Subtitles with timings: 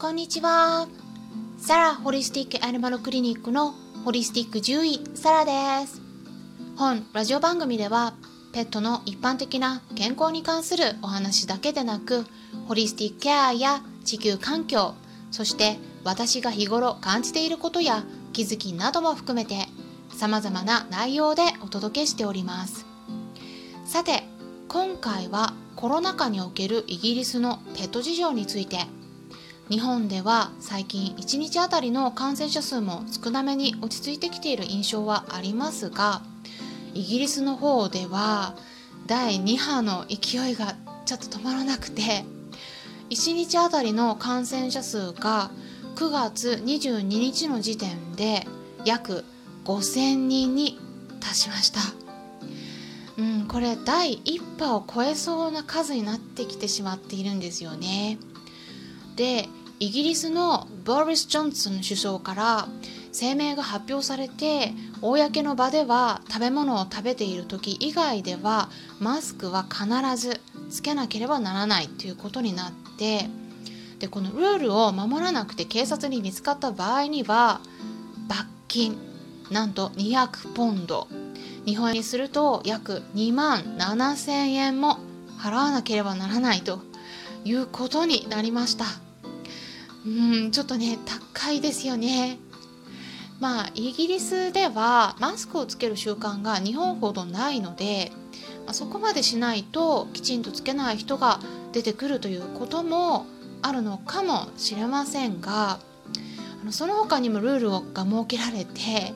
[0.00, 0.88] こんにちは。
[1.58, 6.00] サラホリスティックアニマルクリニックのホリスティック獣医サラです。
[6.78, 8.14] 本ラジオ番組では
[8.54, 12.24] ペットの一般的な健康に関するお話だけでなく
[12.66, 14.94] ホリスティックケアや地球環境
[15.30, 19.66] そして私が日頃感じていることや気づきなども含めて
[20.16, 22.86] 様々な内容でお届けしております
[23.84, 24.22] さて
[24.66, 28.86] 今回はコロナ禍におけるイギリスのペット事情について
[29.70, 36.22] 日本では最近1日あたりの感染者数も少なめに落ち着いてきている印象はありますが
[36.92, 38.56] イギリスの方では
[39.06, 40.74] 第2波の勢いが
[41.06, 42.24] ちょっと止まらなくて
[43.10, 45.52] 1日あたりの感染者数が
[45.94, 48.48] 9月22日の時点で
[48.84, 49.24] 約
[49.64, 50.80] 5000人に
[51.20, 51.80] 達しました。
[53.18, 58.18] うん、これ第1波を超えそうな数になってきてしまっているんですよね。
[59.16, 59.48] で
[59.80, 62.68] イギリスのボリス・ジョンソン首相から
[63.18, 68.68] 声明が発表されて公の場では食べ物を食べている時以外では
[69.00, 73.30] マスクは必ずつけなければならないということになって
[74.00, 77.62] でこのルールを守らなくて警察に見つかった場合には
[78.28, 78.98] 罰金
[79.50, 81.08] なんと200ポンド
[81.64, 84.98] 日本円にすると約2万7000円も
[85.38, 86.80] 払わなければならないと
[87.46, 89.09] いうことになりました。
[90.06, 90.08] う
[90.46, 92.38] んちょっとね高いですよね
[93.38, 98.12] まあイギリスではマスクをつける習慣が日本ほどないので、
[98.64, 101.40] まあ、そこまでしないときちんとつけない人が
[101.72, 103.26] 出てくるということも
[103.62, 105.78] あるのかもしれませんが
[106.62, 109.12] あのその他にもルールが設けられて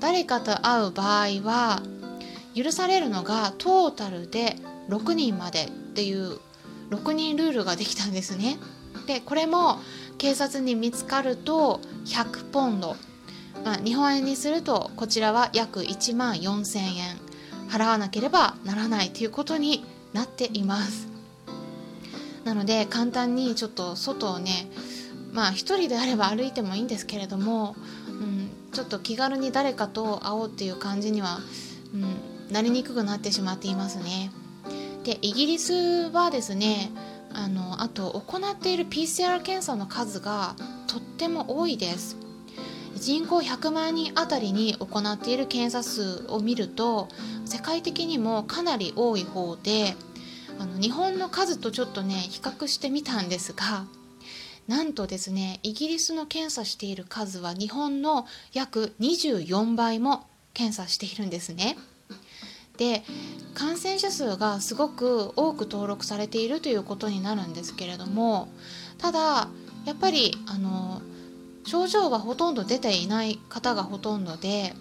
[0.00, 1.82] 誰かと会う場合は
[2.54, 4.56] 許されるのがトータルで
[4.88, 6.38] 6人までっていう
[6.90, 8.58] 6人ルールができたんですね。
[9.06, 9.78] でこれも
[10.18, 12.96] 警察に見つかると100ポンド、
[13.64, 17.34] まあ、日本円にするとこちらは約1万4000円。
[17.68, 21.08] 払わなければならないということになっています。
[22.44, 24.70] なので簡単にちょっと外をね
[25.32, 27.74] まあ一人であれば歩いてもいいんですけれども、
[28.08, 31.40] うん、ちょっと気軽に誰かと会おうっていう感じには、
[31.94, 34.30] うん、なりにくくなってしまっていますね。
[35.04, 35.74] でイギリス
[36.10, 36.90] はですね
[37.34, 40.54] あのあと行っている PCR 検査の数が
[40.86, 42.16] とっても多いです
[42.96, 47.08] 人口100万人あたりに行っている検査数を見ると
[47.44, 49.94] 世界的にもかなり多い方で
[50.58, 53.84] あの日本の数とちょっとね比較してみたんですが
[54.68, 61.76] なんとですねイギリスの検査している数は日本の約24倍も検査しているんですね。
[62.76, 63.02] で
[63.54, 68.48] 感染者数がすごく多く登録されているということになるんですけれども
[68.98, 69.48] ただ
[69.86, 71.00] やっぱりあの
[71.64, 74.74] 症状はほとんど出ていない方がほとんどで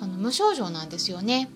[0.00, 1.50] あの無症状なんですよね。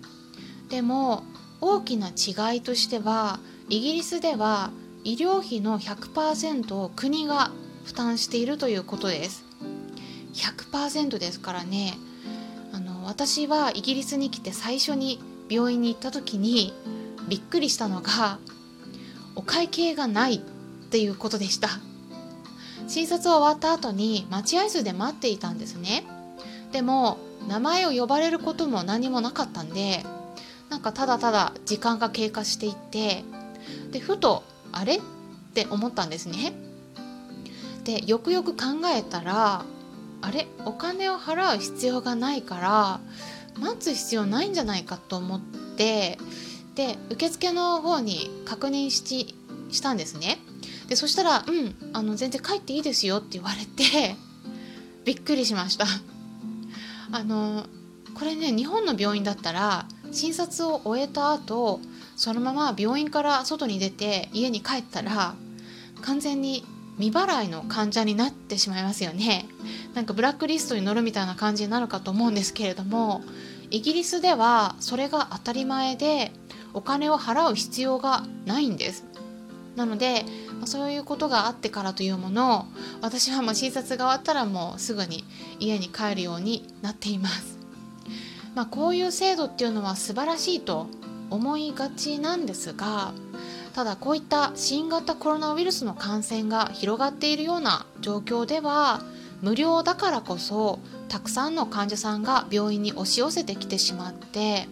[0.69, 1.23] でも
[1.61, 4.71] 大きな違いとしてはイギリスでは
[5.03, 7.51] 医療費の100%を国が
[7.85, 9.45] 負担しているということです。
[10.33, 11.93] 100%ですからね
[12.73, 16.73] あの私はイギリスに来て最初に病院に行った時に
[17.27, 18.39] びっくりしたのが
[19.35, 20.39] お会計がないっ
[20.89, 21.69] ていうことでした。
[22.87, 26.03] 診察終わった後に待合室で待っていたんですね。
[26.71, 27.17] でも
[27.47, 30.05] 名前を呼ばれることも何もなかったんで
[30.69, 33.23] なんかただただ時間が経過していって
[33.91, 35.01] でふとあれっ
[35.53, 36.53] て思ったんですね。
[37.83, 39.63] でよくよく考えたら
[40.21, 42.99] あれお金を払う必要がないから
[43.59, 45.39] 待つ必要ないんじゃないかと思っ
[45.77, 46.17] て
[46.75, 49.35] で受付の方に確認し
[49.71, 50.39] したんですね。
[50.87, 54.15] でそしたら「うんあの全然帰っていいですよ」って言われて
[55.05, 55.85] びっくりしました。
[57.11, 57.65] あの
[58.13, 61.81] これね日本の病院だったら診察を終えた後
[62.15, 65.35] そのまま病院から外に出て家に帰ったら
[66.01, 66.65] 完全に
[66.97, 69.45] 未払いの患者になってしまいますよね。
[69.93, 73.23] なんかブラックリストに載るみたいな感じになるかと思うんですけれども
[73.71, 76.31] イギリスではそれが当たり前で
[76.73, 79.05] お金を払う必要がないんです。
[79.75, 80.25] なので
[80.63, 82.65] そういうことがあってからというものを
[83.01, 85.25] 私はもう診察が終わったらもうすぐに
[85.59, 87.57] 家に帰るようになっています、
[88.55, 90.87] まあ、こういう制度っていうのは素晴らしいと
[91.29, 93.11] 思いがちなんですが
[93.75, 99.01] ただこういった新型コロナウイルスの感染が広がっているような状況では
[99.41, 100.79] 無料だからこそ
[101.09, 104.69] たくさんの患者さんが病院に押し寄せてきてしまって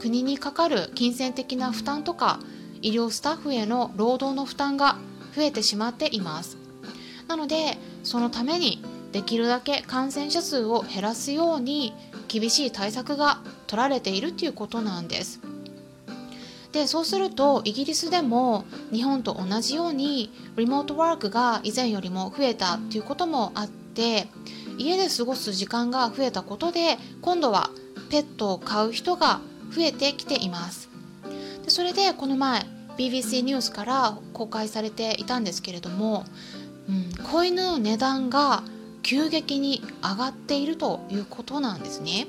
[0.00, 2.40] 国にかかる金銭的な負担とか
[2.80, 4.96] 医療スタッフへの労働の負担が
[5.36, 6.56] 増えてしまっています
[7.26, 11.92] なのでそのためにできるだけ感染者数を減らすように
[12.28, 15.57] 厳しい対策が取られているということなんです。
[16.72, 24.28] でそうするとイギリスでも日本と同じようにリモートワークが以前よりも増えたっていうこともあって
[24.76, 27.70] 家で過ごす時間が増えたことで今度は
[28.10, 29.40] ペットを飼う人が
[29.74, 30.88] 増えてきています
[31.64, 32.66] でそれでこの前
[32.98, 36.24] BBC ニュースから公開されていたんですけれども、
[36.88, 38.62] うん、子犬の値段が
[39.02, 42.26] 急激に上がっているということなんですね。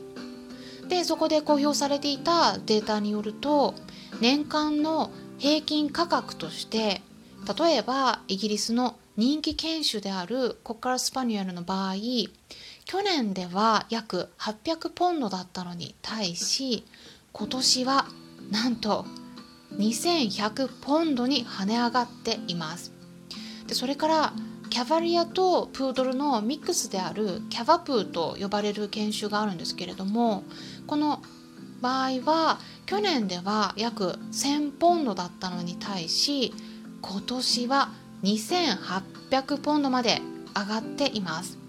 [0.88, 3.76] でそこで公表されていたデータによると
[4.22, 7.02] 年間の平均価格として
[7.58, 16.86] 例えばイギリスの人気犬種であるコッカラスパニュエルの場合去年では約800ポンドだったのに対し
[17.32, 18.08] 今年は
[18.52, 19.06] なんと
[19.78, 22.92] 2100ポンドに跳ね上がっています。
[23.68, 24.34] でそれから
[24.70, 30.44] キャバリアとプードルのミックスであるキャバプーと呼ばれる犬種があるんですけれども
[30.88, 31.22] この
[31.82, 36.56] 場合は去年では約1000ポンドだったのに対し
[37.04, 37.92] 今年は
[38.24, 40.24] 2800ポンドまで
[40.58, 41.60] 上がっています。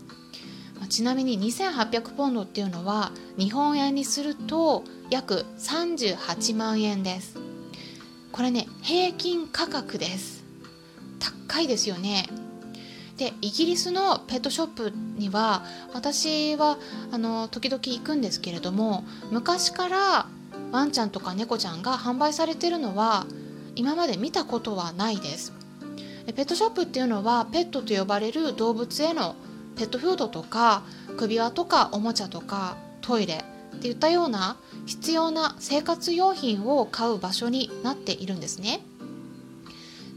[0.88, 7.36] ちなみに2800ポンドっていうのは日本円にすると約38万円です。
[8.32, 10.42] これね平均価格です。
[11.18, 12.30] 高いですよね。
[13.18, 16.78] でイギリスのペットショップには私は
[17.12, 20.26] あの時々行くんですけれども昔から
[20.72, 23.26] ワンちゃんとか猫ちゃんが販売されてるのは
[23.76, 25.52] 今まで見たことはないです
[26.26, 29.34] ペットショップっていうのはペットと呼ばれる動物への
[29.76, 30.82] ペットフードとか
[31.16, 33.44] 首輪とかおもちゃとかトイレ
[33.76, 38.80] っていったような必要な生活用品を買う場所になっているんですね。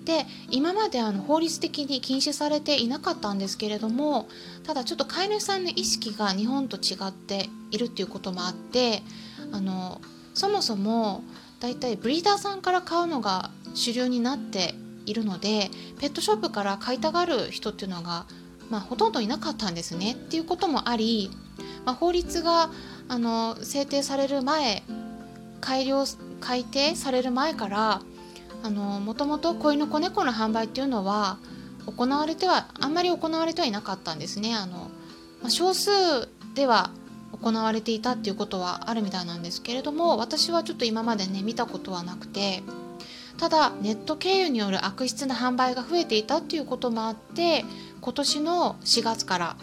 [0.03, 4.27] で今まであの法律的に禁止されていなかったんですけれども
[4.65, 9.01] ただちょっと飼い主さんの意識が日本と違っているっていうこともあって
[9.53, 10.01] あの
[10.33, 11.23] そもそも
[11.59, 14.75] だいたいブリーダーさんから買うのが主流になって
[15.05, 15.69] いるので
[15.99, 18.25] ペットショップから買いたがる人っていうのが、
[18.69, 20.13] まあ、ほとんどいなかったんですね。
[20.13, 21.31] っていうこともあり、
[21.85, 22.69] まあ、法律が
[23.07, 24.83] あの制定される前
[25.61, 26.05] 改良
[26.39, 28.01] 改定される前から
[28.69, 31.37] もともと子犬子猫の販売っていうのは
[31.85, 34.55] 行われてはあんまり行われてはいなかったんですね。
[34.55, 34.89] あの、
[35.41, 35.91] まあ、少数
[36.55, 36.91] では
[37.43, 42.63] 行われていたっていうことはあるみたいなんですけれども私はちょっと今までね見たことはなくて
[43.37, 47.65] ただネット経由による悪質な販売が増えていたっていうこともあって
[47.99, 49.57] 今年の4月から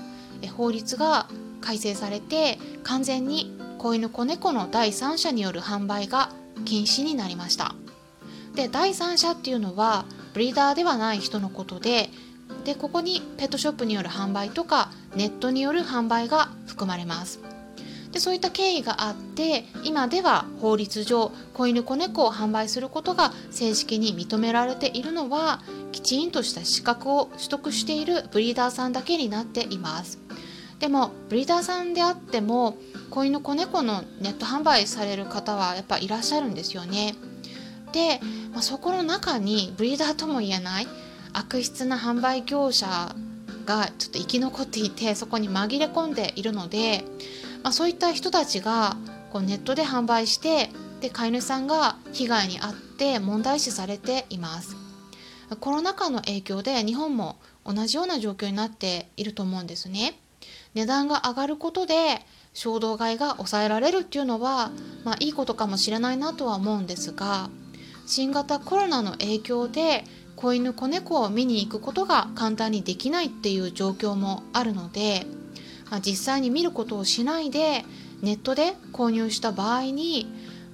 [0.56, 1.28] 法律が
[1.62, 6.30] 改正されて完全に子犬子猫の第三者による販売が
[6.66, 7.74] 禁止になりました。
[8.54, 10.04] で第三者っていうのは
[10.34, 12.10] ブリーダーではない人のことで
[12.64, 17.40] でここにペットショップによる販売とかネットによる販売が含まれます
[18.12, 25.62] でそういった経緯があって今では法律上子犬子猫を販売することが正式に認められているのは
[25.92, 30.18] きちんとした資格を取得しているブリーダーさんだけになっています。
[30.80, 32.78] でもブリーダーさんであっても
[33.10, 37.14] 子犬子猫のネット販売される方はやっぱいらっしゃるんですよね。
[37.92, 38.20] で、
[38.52, 40.86] まあ、そこの中にブリーダーとも言えない
[41.32, 43.14] 悪質な販売業者
[43.66, 47.04] がちょっと生き残っていてそこに紛れ込んでいるので、
[47.62, 48.96] まあ、そういった人たちが
[49.32, 54.76] こうネットで販売してで飼い主さんが被害に遭って問題視されています。
[55.58, 60.20] コロナ禍の影響で日本も同じような状況になっていると思うんですね。
[60.74, 62.24] 値段が上がることで
[62.54, 64.70] 衝動買いが抑えられるっていうのは、
[65.04, 67.50] まあ、いいことかもしれないなとは思うんですが
[68.06, 70.04] 新型コロナの影響で
[70.36, 75.26] 子犬子猫を見に行くことが簡単にできないっていう状況もあるので、
[75.98, 77.84] 実際に見ることをしないで
[78.22, 80.32] ネットで購入した場合に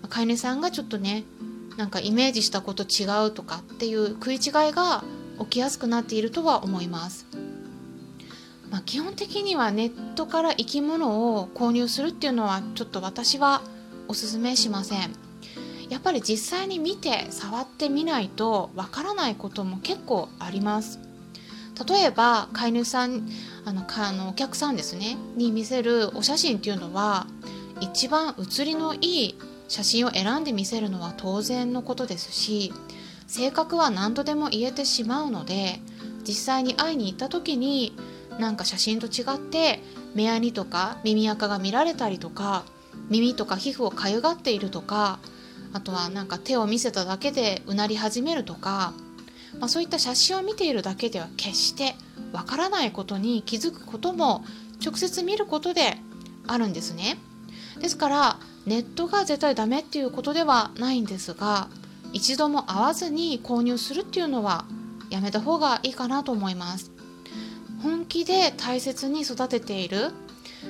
[0.09, 1.25] 飼い主さんがちょっとね
[1.79, 4.43] なんかイメージしたこと違うとかっていう食い違い
[4.73, 5.05] が
[5.41, 7.27] 起きやすくなっているとは思います。
[8.71, 13.63] まあ、基本的にはネットから生き物を購入するっていうのはちょっと私は
[14.09, 15.27] おすすめしません。
[15.89, 20.99] やっぱり実際に見て触ってみないとわからないことも結構あります
[21.89, 23.29] 例えば飼い主さん
[23.67, 25.19] あのかあのお客さんですね。
[25.37, 27.27] に見せるお写真っていうのは
[27.81, 32.73] 一番写りのいい写真を選んで見せるのは当然のことですし
[33.27, 35.81] 性格は何度でも言えてしまうので
[36.27, 37.97] 実際に会いに行った時に
[38.39, 39.81] なんか写真と違って
[40.15, 42.65] 目やにとか耳垢が見られたりとか
[43.11, 45.19] 耳とか皮膚をかゆがっているとか
[45.73, 48.93] あとはなんか手を見せただけでうなり始めるとか
[49.61, 51.95] まあ、そういった写真を見ているだけでは決して
[52.33, 54.45] わからないことに気づくことも
[54.85, 55.97] 直接見ることで
[56.47, 57.19] あるんですね。
[57.81, 61.69] ですからネットが絶対ダメっていうことではないんですが
[62.13, 64.65] 一度も会わずに購入するっていうのは
[65.11, 66.91] やめた方がいいかなと思います。
[67.83, 70.11] 本気で大切に育てている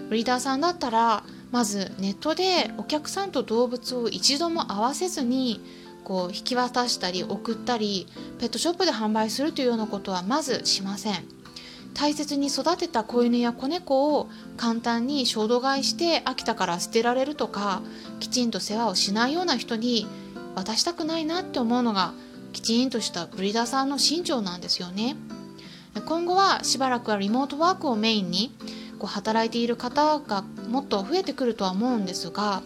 [0.08, 5.60] ブリーダーさんだったらまずネットでお客さんと動物を一度も会わせずに
[6.06, 8.06] こう引き渡したり送ったり
[8.38, 11.25] ペットショップで販売するというようなことはまずしません。
[11.94, 17.80] 大切に育てた子犬や子猫を簡単に衝動買いして飽きたから捨てられるとか
[18.20, 20.06] きちんと世話をしないような人に
[20.54, 22.12] 渡したくないなって思うのが
[22.52, 25.16] きちんとしたブリーダーさんの心情なんですよね。
[26.04, 28.54] 今後はしばらくはリモートワークをメインに
[29.00, 32.62] こう働いている方がもっと増えてくるとは思うんですが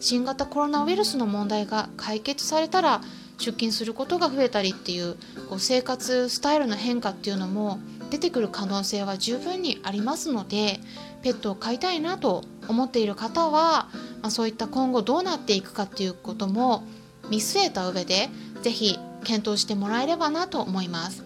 [0.00, 3.00] 新型コロナウイルスの問題が解決されたら
[3.38, 5.16] 出勤することが増えたりっていう
[5.48, 7.78] こう生活スタイルの変化っていうのも
[8.10, 10.78] 出てくる可能性は十分にありますので
[11.22, 13.88] ペットを飼いたいなと思っている方は、
[14.22, 16.84] まあ、そういった今後どうなっていくかっていうことも
[17.30, 18.28] 見据えた上で
[18.62, 21.24] 是非検討してもらえればなと思います。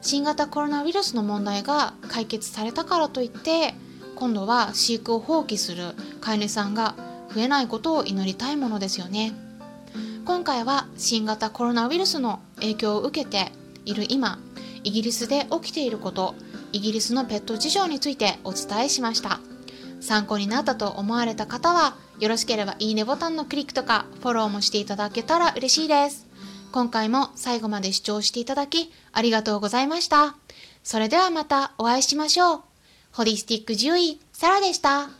[0.00, 3.74] 新型コロナウイルスの問題が解決されたからといって
[4.14, 6.94] 今度は飼育を放棄する飼い主さんが
[7.34, 9.32] 増えないことを祈りたいものですよね。
[10.24, 13.50] 今回は新型コロナウイルスの影響を受けて
[13.86, 14.38] いる今
[14.84, 16.34] イギリスで起きていること
[16.72, 19.40] イギリスのペット事情についてお伝えしました。
[20.00, 26.26] 参考になったと思われた方はよろしければいいねボタンのクリックとかフォローもしていただけたら嬉しいです。
[26.70, 30.36] 今回も最後まで視聴していただきありがとうございました。
[30.84, 32.60] それではまたお会いしましょう。
[33.12, 35.17] ホリスティック獣医サラでした。